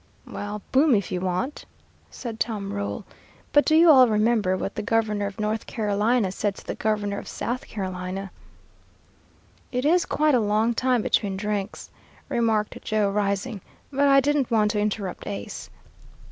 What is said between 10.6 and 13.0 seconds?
time between drinks," remarked